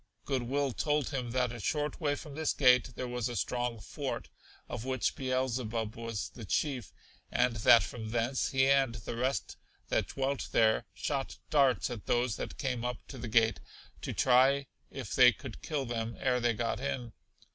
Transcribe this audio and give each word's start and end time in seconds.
Good 0.25 0.41
will 0.41 0.71
told 0.71 1.09
him 1.09 1.29
that 1.29 1.51
a 1.51 1.59
short 1.59 2.01
way 2.01 2.15
from 2.15 2.33
this 2.33 2.53
gate 2.53 2.89
there 2.95 3.07
was 3.07 3.29
a 3.29 3.35
strong 3.35 3.79
fort, 3.79 4.29
of 4.67 4.83
which 4.83 5.15
Beelzebub 5.15 5.95
was 5.95 6.29
the 6.29 6.43
chief, 6.43 6.91
and 7.31 7.57
that 7.57 7.83
from 7.83 8.09
thence 8.09 8.49
he 8.49 8.67
and 8.67 8.95
the 8.95 9.15
rest 9.15 9.57
that 9.89 10.07
dwelt 10.07 10.47
there 10.53 10.87
shot 10.95 11.37
darts 11.51 11.91
at 11.91 12.07
those 12.07 12.37
that 12.37 12.57
came 12.57 12.83
up 12.83 12.97
to 13.09 13.19
the 13.19 13.27
gate 13.27 13.59
to 14.01 14.11
try 14.11 14.65
if 14.89 15.13
they 15.13 15.31
could 15.31 15.61
kill 15.61 15.85
them 15.85 16.17
ere 16.19 16.39
they 16.39 16.53
got 16.55 16.79
in. 16.79 17.13